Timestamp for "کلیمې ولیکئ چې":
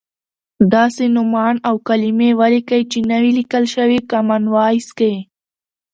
1.87-2.99